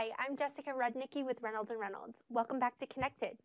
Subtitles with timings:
[0.00, 2.22] Hi, I'm Jessica Rudnicki with Reynolds & Reynolds.
[2.30, 3.36] Welcome back to Connected.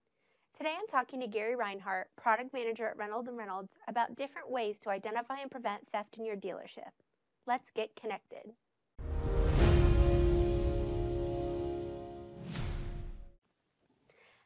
[0.58, 4.80] Today I'm talking to Gary Reinhart, Product Manager at Reynolds & Reynolds, about different ways
[4.80, 6.92] to identify and prevent theft in your dealership.
[7.46, 8.54] Let's get connected.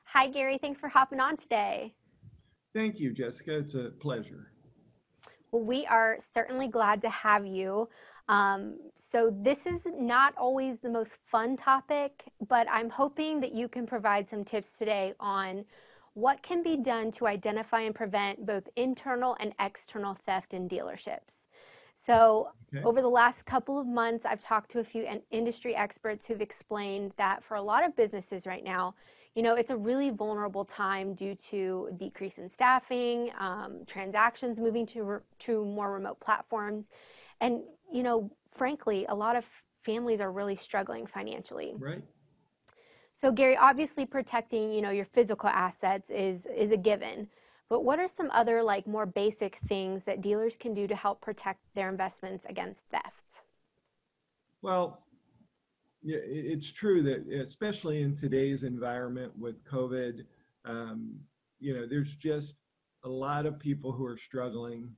[0.06, 0.58] Hi, Gary.
[0.58, 1.94] Thanks for hopping on today.
[2.74, 3.60] Thank you, Jessica.
[3.60, 4.48] It's a pleasure.
[5.52, 7.88] Well, we are certainly glad to have you.
[8.30, 13.68] Um, so this is not always the most fun topic, but I'm hoping that you
[13.68, 15.66] can provide some tips today on
[16.14, 21.48] what can be done to identify and prevent both internal and external theft in dealerships.
[21.96, 22.84] So okay.
[22.84, 27.14] over the last couple of months, I've talked to a few industry experts who've explained
[27.18, 28.94] that for a lot of businesses right now,
[29.34, 34.86] you know, it's a really vulnerable time due to decrease in staffing, um, transactions moving
[34.88, 36.90] to, to more remote platforms,
[37.42, 39.46] and you know, frankly, a lot of
[39.84, 41.76] families are really struggling financially.
[41.78, 42.04] Right.
[43.14, 47.28] So Gary, obviously protecting, you know, your physical assets is is a given.
[47.70, 51.22] But what are some other like more basic things that dealers can do to help
[51.22, 53.44] protect their investments against theft?
[54.62, 55.04] Well,
[56.02, 60.26] yeah, it's true that especially in today's environment with COVID,
[60.66, 61.20] um,
[61.60, 62.56] you know, there's just
[63.04, 64.90] a lot of people who are struggling,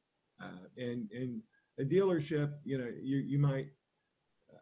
[0.41, 1.41] uh, and and
[1.79, 3.67] a dealership, you know, you, you might
[4.51, 4.57] uh,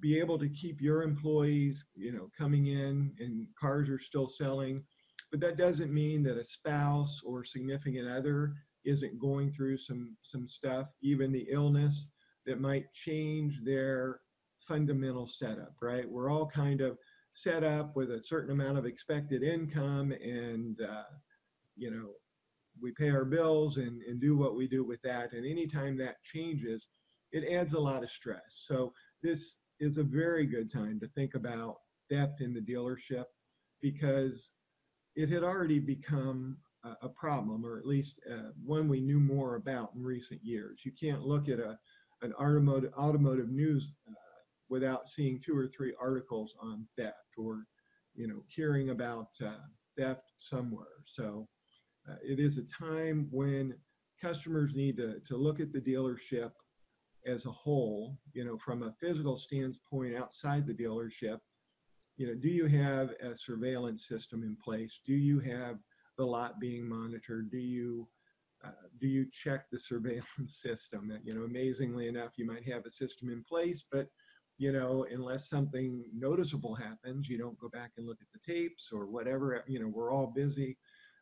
[0.00, 4.82] be able to keep your employees, you know, coming in and cars are still selling,
[5.30, 8.52] but that doesn't mean that a spouse or significant other
[8.84, 12.08] isn't going through some some stuff, even the illness
[12.46, 14.20] that might change their
[14.66, 16.08] fundamental setup, right?
[16.08, 16.98] We're all kind of
[17.32, 21.04] set up with a certain amount of expected income and uh,
[21.76, 22.10] you know
[22.80, 25.32] we pay our bills and, and do what we do with that.
[25.32, 26.88] And anytime that changes,
[27.32, 28.64] it adds a lot of stress.
[28.66, 28.92] So
[29.22, 31.76] this is a very good time to think about
[32.10, 33.24] theft in the dealership
[33.80, 34.52] because
[35.16, 39.56] it had already become a, a problem, or at least uh, one we knew more
[39.56, 40.80] about in recent years.
[40.84, 41.78] You can't look at a
[42.22, 44.12] an automotive automotive news uh,
[44.68, 47.64] without seeing two or three articles on theft or
[48.14, 49.56] you know hearing about uh,
[49.98, 51.02] theft somewhere.
[51.04, 51.48] So
[52.08, 53.74] uh, it is a time when
[54.20, 56.52] customers need to, to look at the dealership
[57.26, 61.38] as a whole, you know, from a physical standpoint outside the dealership,
[62.16, 65.00] you know, do you have a surveillance system in place?
[65.06, 65.78] Do you have
[66.18, 67.50] the lot being monitored?
[67.50, 68.08] Do you
[68.64, 68.70] uh,
[69.00, 71.12] do you check the surveillance system?
[71.24, 74.08] You know, amazingly enough, you might have a system in place, but
[74.58, 78.90] you know, unless something noticeable happens, you don't go back and look at the tapes
[78.92, 79.64] or whatever.
[79.66, 80.78] You know, we're all busy.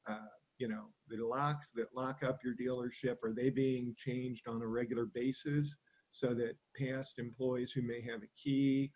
[0.06, 0.26] Uh,
[0.60, 4.66] you know, the locks that lock up your dealership, are they being changed on a
[4.66, 5.74] regular basis
[6.10, 8.92] so that past employees who may have a key,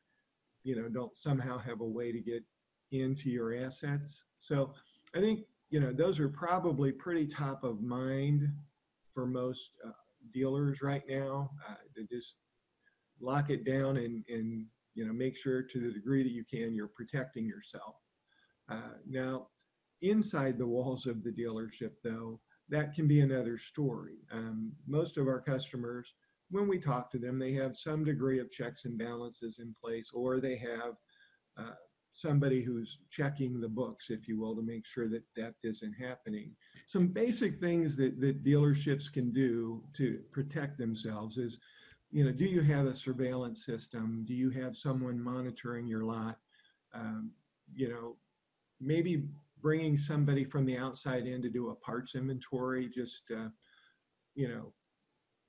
[0.62, 2.44] you know, don't somehow have a way to get
[2.92, 4.26] into your assets?
[4.36, 4.74] So
[5.16, 8.46] I think, you know, those are probably pretty top of mind
[9.14, 9.92] for most uh,
[10.34, 11.50] dealers right now.
[11.66, 12.36] Uh, to just
[13.20, 16.74] lock it down and, and, you know, make sure to the degree that you can,
[16.74, 17.96] you're protecting yourself.
[18.68, 19.46] Uh, now,
[20.04, 22.38] Inside the walls of the dealership, though,
[22.68, 24.18] that can be another story.
[24.30, 26.12] Um, most of our customers,
[26.50, 30.10] when we talk to them, they have some degree of checks and balances in place,
[30.12, 30.92] or they have
[31.56, 31.74] uh,
[32.10, 36.54] somebody who's checking the books, if you will, to make sure that that isn't happening.
[36.84, 41.56] Some basic things that, that dealerships can do to protect themselves is,
[42.10, 44.26] you know, do you have a surveillance system?
[44.28, 46.36] Do you have someone monitoring your lot?
[46.92, 47.30] Um,
[47.74, 48.16] you know,
[48.80, 49.24] maybe
[49.64, 53.48] bringing somebody from the outside in to do a parts inventory, just, uh,
[54.34, 54.74] you know,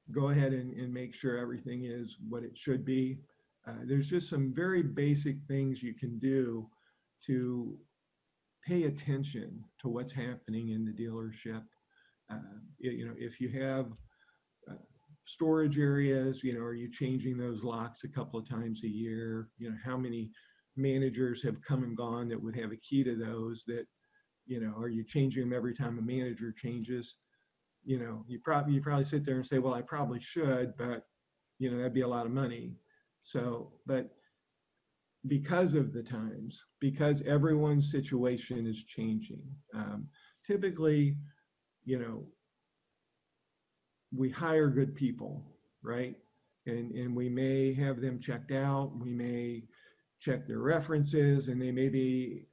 [0.09, 3.19] go ahead and, and make sure everything is what it should be.
[3.67, 6.65] Uh, there's just some very basic things you can do
[7.25, 7.77] to
[8.65, 11.63] pay attention to what's happening in the dealership.
[12.31, 13.87] Uh, you know, if you have
[14.71, 14.75] uh,
[15.25, 19.49] storage areas, you know, are you changing those locks a couple of times a year?
[19.57, 20.31] You know, how many
[20.77, 23.85] managers have come and gone that would have a key to those that
[24.45, 27.15] you know, are you changing them every time a manager changes?
[27.83, 31.05] You know, you probably you probably sit there and say, well, I probably should, but
[31.59, 32.75] you know, that'd be a lot of money.
[33.21, 34.15] So, but
[35.27, 39.43] because of the times, because everyone's situation is changing,
[39.73, 40.07] um,
[40.45, 41.17] typically,
[41.83, 42.25] you know,
[44.15, 45.43] we hire good people,
[45.81, 46.15] right?
[46.67, 48.93] And and we may have them checked out.
[48.99, 49.63] We may
[50.19, 52.47] check their references, and they may be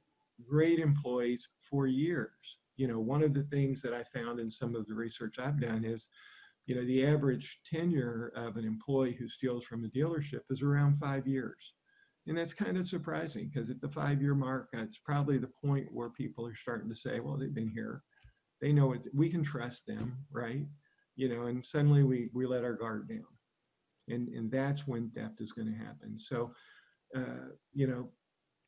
[0.49, 2.57] great employees for years.
[2.75, 5.59] You know, one of the things that I found in some of the research I've
[5.59, 6.07] done is,
[6.65, 10.99] you know, the average tenure of an employee who steals from a dealership is around
[10.99, 11.73] five years.
[12.25, 15.87] And that's kind of surprising because at the five year mark, it's probably the point
[15.91, 18.01] where people are starting to say, well, they've been here.
[18.61, 19.01] They know it.
[19.13, 20.65] We can trust them, right?
[21.15, 23.25] You know, and suddenly we, we let our guard down.
[24.07, 26.17] And, and that's when theft is going to happen.
[26.17, 26.53] So,
[27.15, 28.09] uh, you know,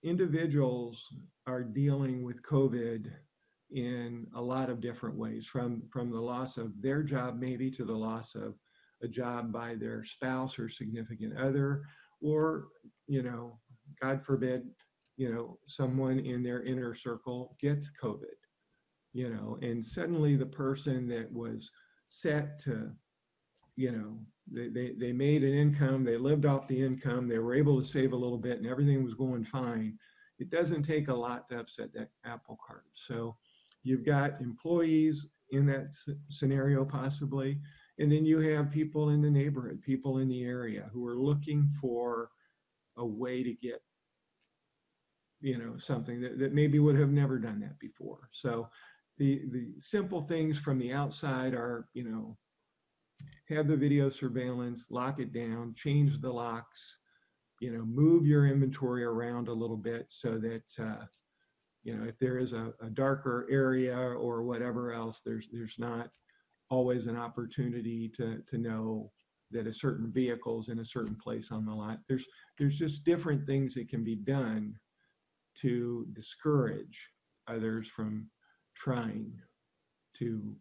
[0.06, 1.08] individuals
[1.48, 3.12] are dealing with COVID
[3.72, 7.84] in a lot of different ways from, from the loss of their job, maybe to
[7.84, 8.54] the loss of
[9.02, 11.84] a job by their spouse or significant other,
[12.22, 12.68] or,
[13.08, 13.60] you know,
[14.00, 14.64] God forbid,
[15.18, 18.38] you know, someone in their inner circle gets COVID,
[19.14, 21.72] you know, and suddenly the person that was
[22.08, 22.92] set to,
[23.76, 24.18] you know,
[24.52, 27.88] they, they, they made an income, they lived off the income, they were able to
[27.88, 29.98] save a little bit and everything was going fine.
[30.40, 32.86] It doesn't take a lot to upset that apple cart.
[32.94, 33.38] So
[33.84, 35.92] you've got employees in that
[36.30, 37.60] scenario possibly,
[38.00, 41.70] and then you have people in the neighborhood, people in the area who are looking
[41.82, 42.30] for
[42.98, 43.82] a way to get,
[45.42, 48.30] you know, something that, that maybe would have never done that before.
[48.32, 48.70] So
[49.18, 52.38] the, the simple things from the outside are, you know,
[53.50, 57.00] have the video surveillance, lock it down, change the locks,
[57.60, 61.06] you know, move your inventory around a little bit so that, uh,
[61.84, 66.10] you know, if there is a, a darker area or whatever else, there's, there's not
[66.70, 69.12] always an opportunity to, to know
[69.52, 72.00] that a certain vehicle is in a certain place on the lot.
[72.10, 72.26] There's,
[72.58, 74.76] there's just different things that can be done
[75.62, 77.10] to discourage
[77.48, 78.28] others from
[78.76, 79.32] trying
[80.18, 80.56] to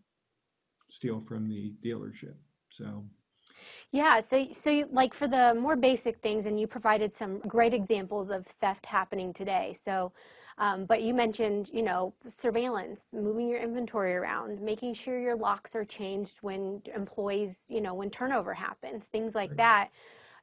[0.90, 2.34] steal from the dealership.
[2.74, 3.04] So
[3.92, 7.72] yeah, so so you, like for the more basic things, and you provided some great
[7.74, 9.74] examples of theft happening today.
[9.80, 10.12] So,
[10.58, 15.74] um, but you mentioned, you know, surveillance, moving your inventory around, making sure your locks
[15.76, 19.56] are changed when employees, you know, when turnover happens, things like right.
[19.58, 19.90] that.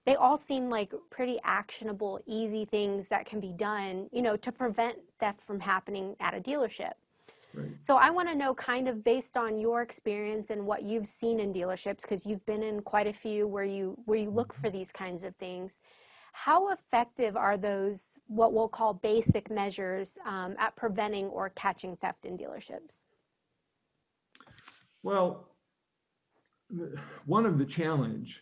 [0.05, 4.51] They all seem like pretty actionable, easy things that can be done, you know, to
[4.51, 6.93] prevent theft from happening at a dealership.
[7.53, 7.71] Right.
[7.81, 11.39] So I want to know kind of based on your experience and what you've seen
[11.39, 14.61] in dealerships because you've been in quite a few where you where you look mm-hmm.
[14.61, 15.79] for these kinds of things.
[16.33, 22.25] How effective are those what we'll call basic measures um, at preventing or catching theft
[22.25, 22.99] in dealerships?
[25.03, 25.49] Well,
[27.25, 28.41] one of the challenge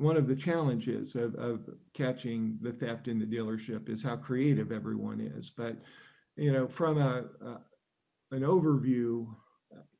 [0.00, 1.60] one of the challenges of, of
[1.92, 5.52] catching the theft in the dealership is how creative everyone is.
[5.54, 5.76] But
[6.36, 7.24] you know, from a
[8.30, 9.26] an overview,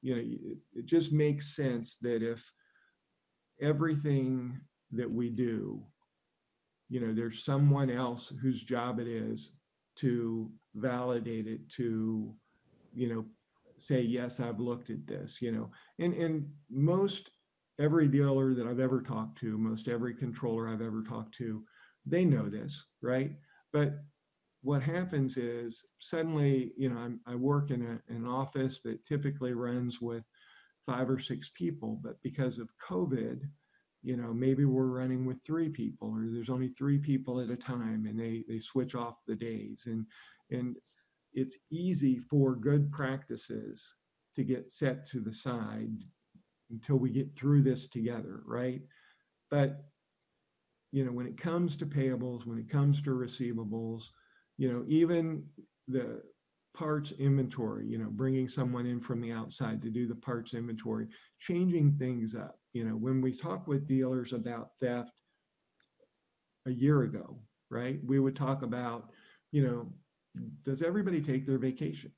[0.03, 2.51] you know, it, it just makes sense that if
[3.61, 4.61] everything
[4.93, 5.83] that we do,
[6.89, 9.53] you know, there's someone else whose job it is
[9.97, 12.35] to validate it, to,
[12.95, 13.25] you know,
[13.79, 17.31] say, yes, I've looked at this, you know, and, and most
[17.79, 21.63] every dealer that I've ever talked to, most every controller I've ever talked to,
[22.07, 23.33] they know this, right?
[23.73, 23.95] But
[24.63, 29.55] what happens is suddenly, you know, I'm, i work in a, an office that typically
[29.55, 30.25] runs with
[30.87, 33.41] five or six people, but because of COVID,
[34.03, 37.57] you know, maybe we're running with three people or there's only three people at a
[37.57, 39.85] time and they, they switch off the days.
[39.87, 40.07] And,
[40.51, 40.77] and
[41.33, 43.95] it's easy for good practices
[44.37, 46.03] to get set to the side
[46.71, 48.81] until we get through this together, right?
[49.51, 49.85] But,
[50.93, 54.05] you know, when it comes to payables, when it comes to receivables,
[54.61, 55.43] you know, even
[55.89, 56.21] the
[56.77, 61.09] parts inventory, you know, bringing someone in from the outside to do the parts inventory,
[61.39, 62.59] changing things up.
[62.75, 65.13] You know, when we talk with dealers about theft
[66.67, 67.41] a year ago,
[67.71, 69.09] right, we would talk about,
[69.51, 69.95] you know,
[70.63, 72.13] does everybody take their vacation?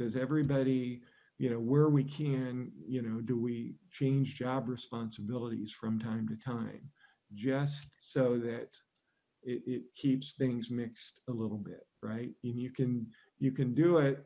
[0.00, 1.02] Does everybody,
[1.38, 6.34] you know, where we can, you know, do we change job responsibilities from time to
[6.34, 6.90] time
[7.34, 8.70] just so that
[9.42, 12.30] it, it keeps things mixed a little bit, right?
[12.44, 13.06] And you can
[13.38, 14.24] you can do it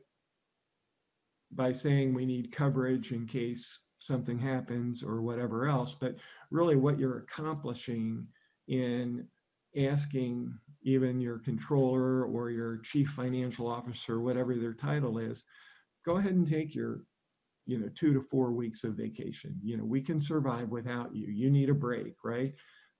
[1.52, 6.16] by saying we need coverage in case something happens or whatever else, but
[6.50, 8.26] really what you're accomplishing
[8.68, 9.26] in
[9.76, 15.44] asking even your controller or your chief financial officer, whatever their title is,
[16.04, 17.00] go ahead and take your
[17.66, 19.58] you know two to four weeks of vacation.
[19.62, 21.26] You know we can survive without you.
[21.28, 22.54] You need a break right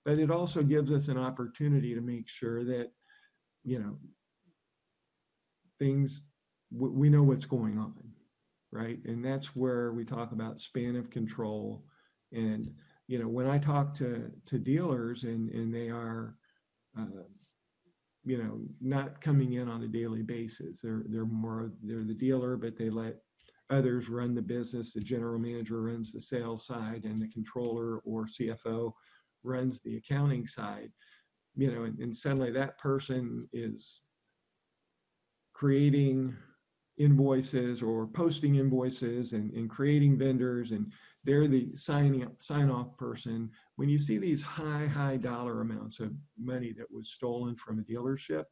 [0.07, 2.91] but it also gives us an opportunity to make sure that
[3.63, 3.99] you know
[5.79, 6.23] things
[6.71, 7.93] we know what's going on
[8.73, 8.99] right?
[9.07, 11.85] And that's where we talk about span of control.
[12.33, 12.75] And
[13.09, 16.37] you know when i talk to to dealers and and they are
[16.99, 17.23] uh,
[18.25, 22.57] you know not coming in on a daily basis they're they're more they're the dealer
[22.57, 23.17] but they let
[23.69, 24.93] others run the business.
[24.93, 28.93] The general manager runs the sales side and the controller or cfo
[29.47, 30.91] runs the accounting side,
[31.55, 34.01] you know, and, and suddenly that person is
[35.55, 36.37] creating
[36.99, 40.91] invoices or posting invoices and, and creating vendors and
[41.25, 43.51] they're the signing sign off person.
[43.77, 47.83] When you see these high high dollar amounts of money that was stolen from a
[47.83, 48.45] dealership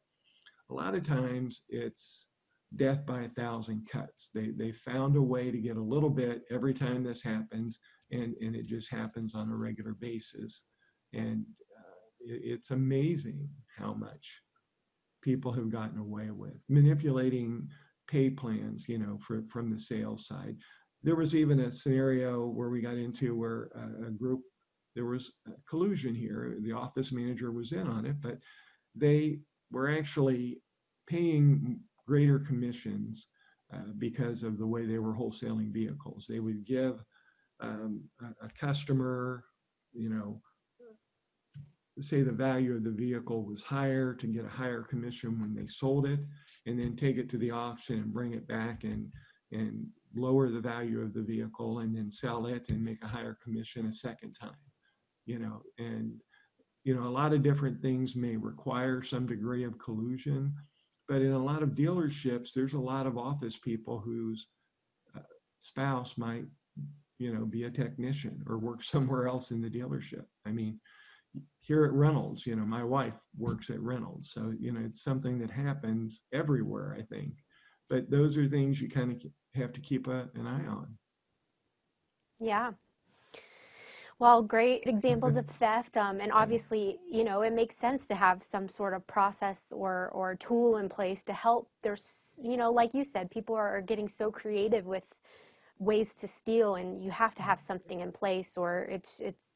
[0.69, 2.27] a lot of times it's
[2.75, 4.29] death by a thousand cuts.
[4.33, 7.79] They they found a way to get a little bit every time this happens
[8.11, 10.63] and and it just happens on a regular basis
[11.15, 11.45] and
[11.77, 14.41] uh, it, it's amazing how much
[15.21, 17.67] people have gotten away with manipulating
[18.07, 20.55] pay plans, you know, for, from the sales side.
[21.03, 24.41] There was even a scenario where we got into where a, a group,
[24.95, 25.31] there was
[25.67, 26.57] collusion here.
[26.61, 28.37] The office manager was in on it, but
[28.95, 29.39] they
[29.71, 30.61] were actually
[31.07, 33.27] paying greater commissions
[33.73, 36.27] uh, because of the way they were wholesaling vehicles.
[36.29, 37.03] They would give
[37.59, 39.43] um, a, a customer,
[39.93, 40.41] you know,
[42.01, 45.67] say the value of the vehicle was higher to get a higher commission when they
[45.67, 46.19] sold it
[46.65, 49.11] and then take it to the auction and bring it back and
[49.51, 49.85] and
[50.15, 53.85] lower the value of the vehicle and then sell it and make a higher commission
[53.87, 54.55] a second time
[55.25, 55.61] you know?
[55.79, 56.21] And
[56.83, 60.53] you know a lot of different things may require some degree of collusion
[61.07, 64.47] but in a lot of dealerships there's a lot of office people whose
[65.15, 65.21] uh,
[65.61, 66.45] spouse might
[67.17, 70.25] you know be a technician or work somewhere else in the dealership.
[70.45, 70.79] I mean
[71.61, 74.31] here at Reynolds, you know, my wife works at Reynolds.
[74.31, 77.33] So, you know, it's something that happens everywhere, I think.
[77.89, 79.23] But those are things you kind of
[79.55, 80.97] have to keep a, an eye on.
[82.39, 82.71] Yeah.
[84.17, 85.97] Well, great examples of theft.
[85.97, 90.09] Um, and obviously, you know, it makes sense to have some sort of process or,
[90.13, 91.69] or tool in place to help.
[91.81, 95.03] There's, you know, like you said, people are getting so creative with
[95.79, 99.54] ways to steal and you have to have something in place or it's, it's,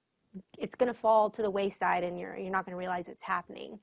[0.57, 3.23] it's going to fall to the wayside and you're, you're not going to realize it's
[3.23, 3.79] happening.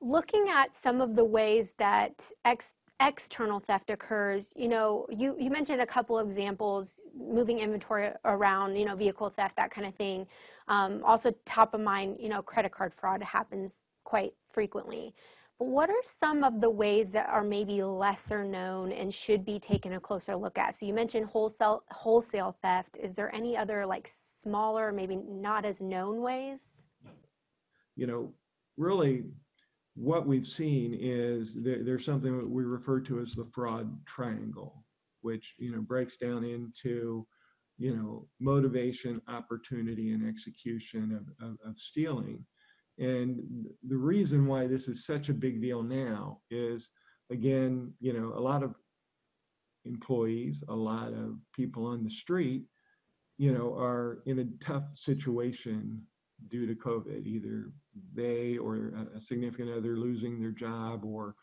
[0.00, 5.50] Looking at some of the ways that ex, external theft occurs, you know, you, you
[5.50, 9.94] mentioned a couple of examples, moving inventory around, you know, vehicle theft, that kind of
[9.94, 10.26] thing.
[10.68, 15.14] Um, also top of mind, you know, credit card fraud happens quite frequently.
[15.58, 19.60] But what are some of the ways that are maybe lesser known and should be
[19.60, 20.74] taken a closer look at?
[20.74, 22.98] So you mentioned wholesale wholesale theft.
[23.00, 24.08] Is there any other like
[24.42, 26.60] smaller, maybe not as known ways?
[27.96, 28.32] You know,
[28.76, 29.24] really
[29.94, 34.84] what we've seen is there, there's something that we refer to as the fraud triangle,
[35.20, 37.26] which, you know, breaks down into,
[37.78, 42.44] you know, motivation, opportunity, and execution of, of, of stealing.
[42.98, 46.90] And the reason why this is such a big deal now is,
[47.30, 48.74] again, you know, a lot of
[49.84, 52.64] employees, a lot of people on the street
[53.38, 56.02] you know, are in a tough situation
[56.48, 57.26] due to COVID.
[57.26, 57.72] Either
[58.14, 61.34] they or a significant other losing their job or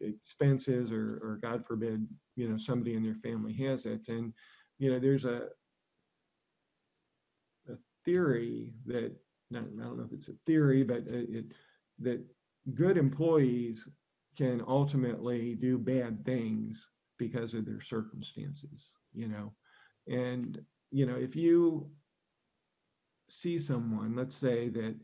[0.00, 4.08] expenses or, or God forbid, you know, somebody in their family has it.
[4.08, 4.32] And,
[4.78, 5.48] you know, there's a,
[7.68, 9.12] a theory that,
[9.50, 11.44] not, I don't know if it's a theory, but it, it
[12.00, 12.24] that
[12.74, 13.88] good employees
[14.36, 19.52] can ultimately do bad things because of their circumstances, you know.
[20.06, 21.90] And you know, if you
[23.28, 24.94] see someone, let's say that,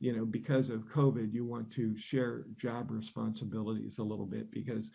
[0.00, 4.90] you know, because of COVID, you want to share job responsibilities a little bit because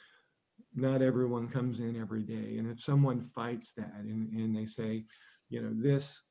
[0.75, 2.58] not everyone comes in every day.
[2.58, 5.06] And if someone fights that and, and they say,
[5.50, 6.24] you know, this,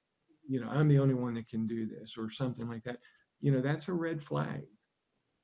[0.48, 2.98] you know, I'm the only one that can do this or something like that,
[3.40, 4.62] you know, that's a red flag.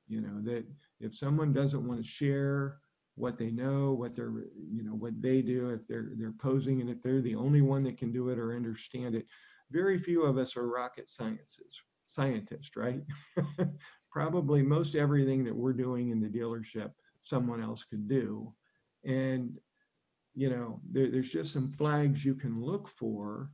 [0.07, 0.65] You know, that
[0.99, 2.77] if someone doesn't want to share
[3.15, 4.33] what they know, what they're,
[4.71, 7.83] you know, what they do, if they're they're posing, and if they're the only one
[7.83, 9.25] that can do it or understand it.
[9.71, 13.01] Very few of us are rocket sciences scientists, right?
[14.11, 16.91] Probably most everything that we're doing in the dealership,
[17.23, 18.53] someone else could do.
[19.03, 19.57] And,
[20.33, 23.51] you know, there, there's just some flags you can look for,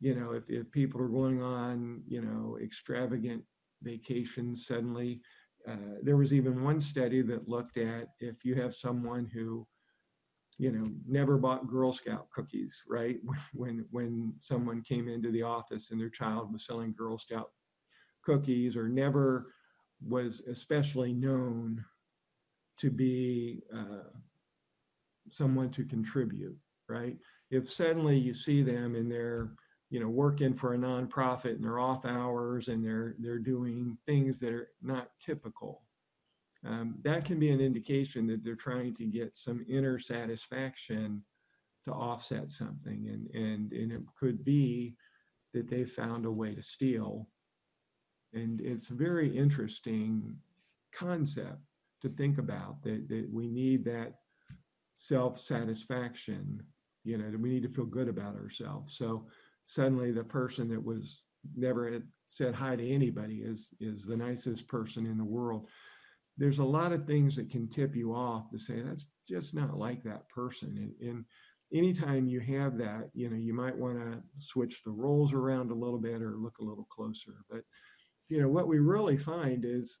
[0.00, 3.42] you know, if, if people are going on, you know, extravagant
[3.82, 5.20] vacations suddenly,
[5.68, 9.66] uh, there was even one study that looked at if you have someone who
[10.58, 13.18] you know never bought girl scout cookies right?
[13.52, 17.50] When when someone came into the office and their child was selling girl scout
[18.24, 19.52] cookies or never
[20.06, 21.84] was especially known
[22.78, 24.08] to be uh,
[25.30, 26.56] someone to contribute
[26.88, 27.16] right?
[27.50, 29.52] If suddenly you see them and they're
[29.90, 34.38] you know working for a nonprofit and they're off hours and they're they're doing things
[34.38, 35.82] that are not typical.
[36.64, 41.22] Um, that can be an indication that they're trying to get some inner satisfaction
[41.84, 44.94] to offset something and and and it could be
[45.52, 47.28] that they found a way to steal.
[48.32, 50.36] And it's a very interesting
[50.92, 51.58] concept
[52.02, 54.14] to think about that, that we need that
[54.94, 56.62] self-satisfaction
[57.04, 58.96] you know that we need to feel good about ourselves.
[58.96, 59.26] So
[59.70, 61.22] suddenly the person that was
[61.56, 65.68] never had said hi to anybody is is the nicest person in the world.
[66.36, 69.76] There's a lot of things that can tip you off to say that's just not
[69.76, 70.92] like that person.
[71.00, 71.24] And, and
[71.72, 75.74] anytime you have that you know you might want to switch the roles around a
[75.74, 77.34] little bit or look a little closer.
[77.48, 77.60] But
[78.28, 80.00] you know what we really find is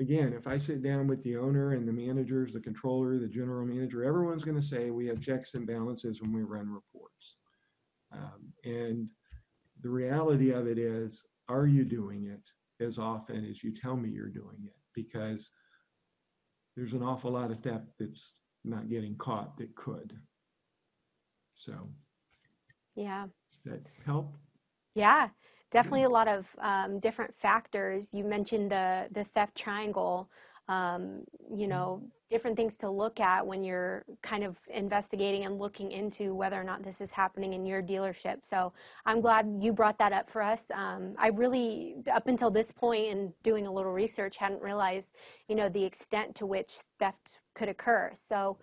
[0.00, 3.66] again, if I sit down with the owner and the managers, the controller, the general
[3.66, 7.36] manager, everyone's going to say we have checks and balances when we run reports.
[8.12, 9.08] Um, and
[9.82, 14.10] the reality of it is, are you doing it as often as you tell me
[14.10, 14.76] you're doing it?
[14.94, 15.50] Because
[16.76, 20.12] there's an awful lot of theft that's not getting caught that could.
[21.54, 21.88] So,
[22.94, 23.26] yeah.
[23.52, 24.34] Does that help?
[24.94, 25.28] Yeah
[25.72, 28.10] definitely a lot of um, different factors.
[28.12, 30.30] You mentioned the the theft triangle.
[30.68, 35.92] Um, you know, different things to look at when you're kind of investigating and looking
[35.92, 38.36] into whether or not this is happening in your dealership.
[38.44, 38.72] So
[39.04, 40.70] I'm glad you brought that up for us.
[40.72, 45.12] Um, I really, up until this point, point in doing a little research, hadn't realized,
[45.48, 48.10] you know, the extent to which theft could occur.
[48.14, 48.58] So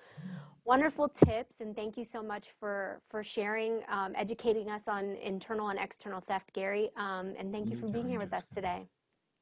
[0.66, 5.70] wonderful tips and thank you so much for for sharing um, educating us on internal
[5.70, 8.86] and external theft gary um, and thank you for being here with us today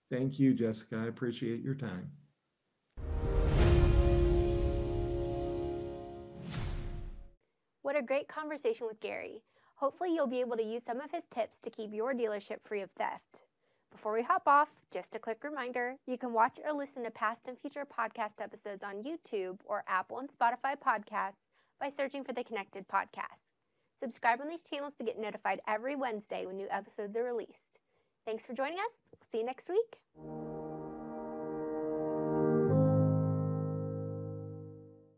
[0.09, 2.09] thank you jessica i appreciate your time
[7.87, 9.41] what a great conversation with gary
[9.75, 12.81] hopefully you'll be able to use some of his tips to keep your dealership free
[12.81, 13.41] of theft
[13.97, 17.47] before we hop off, just a quick reminder you can watch or listen to past
[17.47, 21.41] and future podcast episodes on YouTube or Apple and Spotify podcasts
[21.79, 23.41] by searching for the Connected Podcast.
[23.99, 27.79] Subscribe on these channels to get notified every Wednesday when new episodes are released.
[28.23, 28.93] Thanks for joining us.
[29.31, 30.46] see you next week.